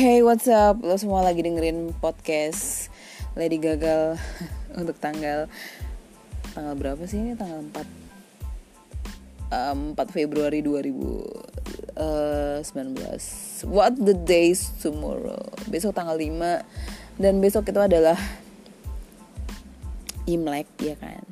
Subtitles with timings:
[0.00, 0.80] Hey what's up?
[0.80, 2.88] Lo semua lagi dengerin podcast
[3.36, 4.16] Lady Gagal
[4.80, 5.44] Untuk tanggal
[6.56, 7.36] Tanggal berapa sih ini?
[7.36, 7.60] Tanggal
[9.52, 12.00] 4 um, 4 Februari 2019
[13.68, 15.36] What the days tomorrow?
[15.68, 18.16] Besok tanggal 5 Dan besok itu adalah
[20.24, 21.28] Imlek ya kan?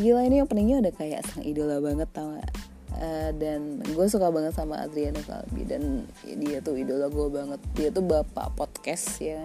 [0.00, 2.48] Gila ini openingnya udah kayak sang idola banget tau gak
[2.98, 7.60] uh, dan gue suka banget sama Adriano Kalbi dan dia tuh idola gue banget.
[7.74, 9.42] Dia tuh bapak podcast ya.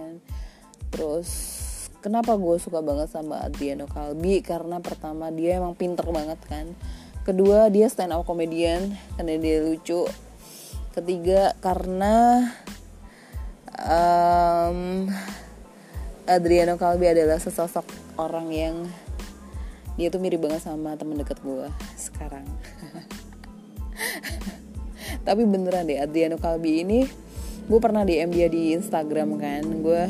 [0.90, 1.30] Terus
[2.02, 6.72] kenapa gue suka banget sama Adriano Kalbi karena pertama dia emang pinter banget kan.
[7.26, 10.08] Kedua dia stand up comedian karena dia lucu.
[10.90, 12.48] Ketiga karena
[13.78, 15.06] um,
[16.26, 17.86] Adriano Kalbi adalah sesosok
[18.18, 18.76] orang yang
[20.00, 22.46] dia tuh mirip banget sama temen deket gue sekarang
[25.26, 27.00] tapi beneran deh Adriano Kalbi ini
[27.70, 29.62] gue pernah DM dia di Instagram kan.
[29.82, 30.02] Gue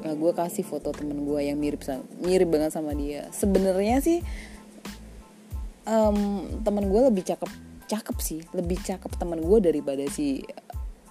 [0.00, 1.84] nah, gue kasih foto temen gue yang mirip
[2.24, 3.28] mirip banget sama dia.
[3.28, 4.24] Sebenarnya sih
[5.84, 7.50] um, temen gue lebih cakep
[7.88, 8.40] cakep sih.
[8.56, 10.40] Lebih cakep temen gue daripada si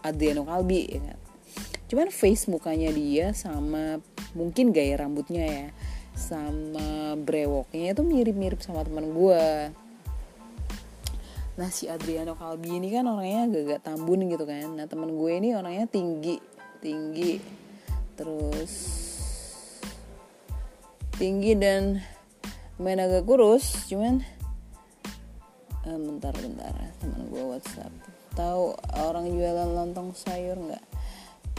[0.02, 1.20] Adriano Kalbi ya kan?
[1.90, 4.02] Cuman face mukanya dia sama
[4.34, 5.68] mungkin gaya rambutnya ya
[6.20, 9.72] sama brewoknya itu mirip-mirip sama teman gue
[11.60, 14.80] nah si Adriano Kalbi ini kan orangnya agak-agak tambun gitu kan.
[14.80, 16.40] Nah temen gue ini orangnya tinggi
[16.80, 17.36] tinggi.
[18.16, 18.74] Terus
[21.20, 22.00] tinggi dan
[22.80, 24.24] main agak kurus cuman
[25.84, 26.72] uh, bentar bentar.
[27.04, 27.92] Teman gue WhatsApp.
[28.40, 30.86] Tahu orang jualan lontong sayur nggak?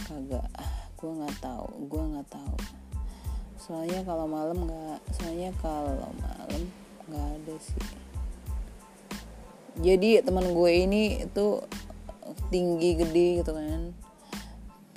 [0.08, 0.48] Kagak.
[0.96, 2.56] Gue nggak tahu gue nggak tahu.
[3.60, 6.62] Soalnya kalau malam nggak soalnya kalau malam
[7.04, 8.09] nggak ada sih
[9.80, 11.64] jadi teman gue ini itu
[12.52, 13.96] tinggi gede gitu kan.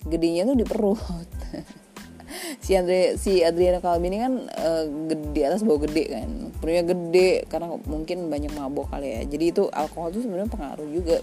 [0.04, 1.30] Gedenya tuh di perut.
[2.64, 6.30] Si Andre si Adriana Kalbi ini kan uh, gede atas bawah gede kan.
[6.64, 9.22] Perutnya gede karena mungkin banyak mabok kali ya.
[9.28, 11.20] Jadi itu alkohol tuh sebenarnya pengaruh juga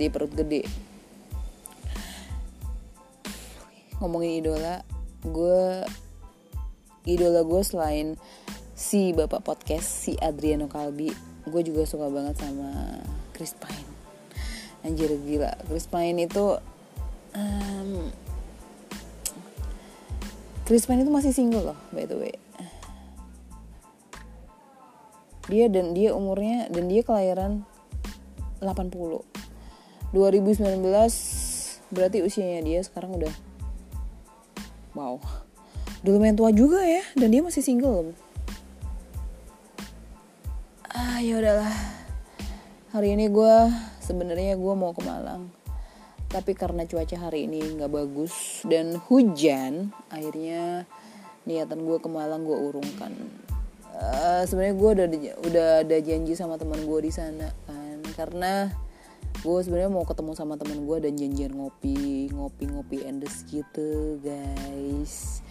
[0.00, 0.64] di perut gede.
[4.00, 4.80] Ngomongin idola
[5.28, 5.84] gue
[7.04, 8.16] idola gue selain
[8.78, 11.10] si bapak podcast si Adriano Kalbi
[11.50, 12.94] gue juga suka banget sama
[13.34, 13.90] Chris Pine.
[14.86, 15.50] Anjir gila.
[15.66, 16.62] Chris Pine itu
[17.34, 17.90] um,
[20.62, 22.38] Chris Pine itu masih single loh by the way.
[25.50, 27.66] Dia dan dia umurnya dan dia kelahiran
[28.62, 28.94] 80
[30.14, 30.86] 2019
[31.90, 33.34] berarti usianya dia sekarang udah
[34.94, 35.18] wow.
[36.06, 38.14] Udah lumayan tua juga ya dan dia masih single
[40.98, 41.78] ah ya udahlah.
[42.90, 43.56] Hari ini gue
[44.02, 45.46] sebenarnya gue mau ke Malang.
[46.26, 50.90] Tapi karena cuaca hari ini nggak bagus dan hujan akhirnya
[51.46, 53.14] niatan gue ke Malang gue urungkan.
[53.94, 55.06] Uh, sebenarnya gue udah
[55.46, 58.02] udah ada janji sama teman gue di sana kan.
[58.18, 58.66] Karena
[59.38, 65.46] gue sebenarnya mau ketemu sama teman gue dan janjian ngopi ngopi ngopi endes gitu guys.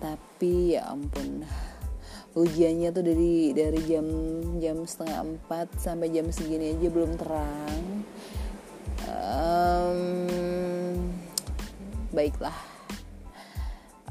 [0.00, 1.44] Tapi ya ampun
[2.36, 4.06] ujiannya tuh dari dari jam
[4.60, 7.84] jam setengah empat sampai jam segini aja belum terang.
[9.08, 10.00] Um,
[12.12, 12.56] baiklah.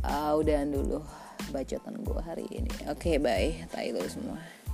[0.02, 1.06] Uh, udahan dulu
[1.54, 2.74] bacotan gue hari ini.
[2.90, 3.54] Oke okay, bye.
[3.70, 4.65] Tai semua